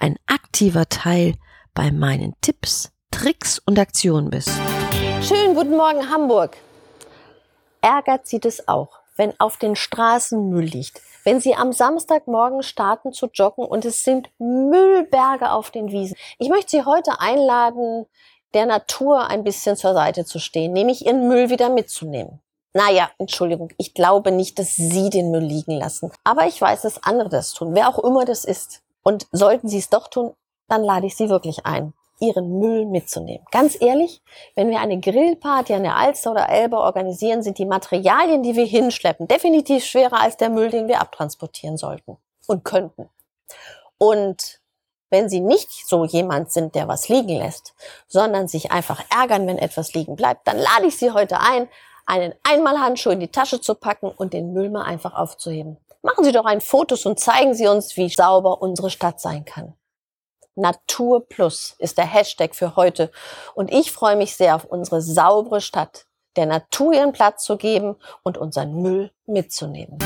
[0.00, 1.34] ein aktiver Teil
[1.74, 4.50] bei meinen Tipps, Tricks und Aktionen bist.
[5.20, 6.56] Schönen guten Morgen Hamburg.
[7.82, 11.02] Ärgert Sie das auch, wenn auf den Straßen Müll liegt?
[11.24, 16.16] Wenn Sie am Samstagmorgen starten zu joggen und es sind Müllberge auf den Wiesen?
[16.38, 18.06] Ich möchte Sie heute einladen,
[18.54, 22.40] der Natur ein bisschen zur Seite zu stehen, nämlich Ihren Müll wieder mitzunehmen.
[22.72, 26.10] Naja, Entschuldigung, ich glaube nicht, dass Sie den Müll liegen lassen.
[26.24, 28.82] Aber ich weiß, dass andere das tun, wer auch immer das ist.
[29.02, 30.34] Und sollten Sie es doch tun,
[30.68, 33.46] dann lade ich Sie wirklich ein, Ihren Müll mitzunehmen.
[33.50, 34.22] Ganz ehrlich,
[34.54, 38.66] wenn wir eine Grillparty an der Alster oder Elbe organisieren, sind die Materialien, die wir
[38.66, 43.08] hinschleppen, definitiv schwerer als der Müll, den wir abtransportieren sollten und könnten.
[43.96, 44.60] Und
[45.10, 47.74] wenn Sie nicht so jemand sind, der was liegen lässt,
[48.06, 51.68] sondern sich einfach ärgern, wenn etwas liegen bleibt, dann lade ich Sie heute ein,
[52.06, 55.76] einen Einmalhandschuh in die Tasche zu packen und den Müll mal einfach aufzuheben.
[56.02, 59.74] Machen Sie doch ein Fotos und zeigen Sie uns, wie sauber unsere Stadt sein kann.
[60.54, 63.10] Natur Plus ist der Hashtag für heute
[63.54, 66.06] und ich freue mich sehr auf unsere saubere Stadt,
[66.36, 69.98] der Natur ihren Platz zu geben und unseren Müll mitzunehmen.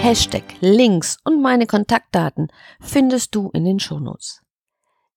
[0.00, 4.42] Hashtag, Links und meine Kontaktdaten findest du in den Shownotes.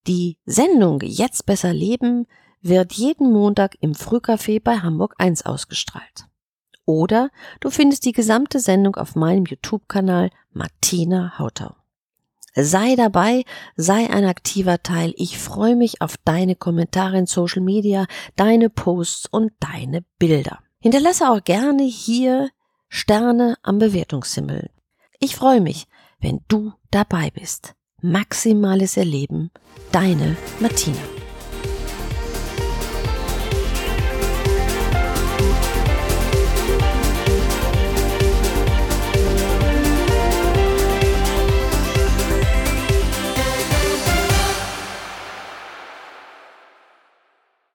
[0.07, 2.27] Die Sendung Jetzt besser leben
[2.61, 6.25] wird jeden Montag im Frühcafé bei Hamburg 1 ausgestrahlt.
[6.85, 7.29] Oder
[7.59, 11.75] du findest die gesamte Sendung auf meinem YouTube-Kanal Martina Hautau.
[12.53, 13.45] Sei dabei,
[13.77, 15.13] sei ein aktiver Teil.
[15.15, 20.59] Ich freue mich auf deine Kommentare in Social Media, deine Posts und deine Bilder.
[20.79, 22.49] Hinterlasse auch gerne hier
[22.89, 24.69] Sterne am Bewertungshimmel.
[25.19, 25.87] Ich freue mich,
[26.19, 27.73] wenn du dabei bist.
[28.01, 29.51] Maximales Erleben,
[29.93, 31.20] deine Martina.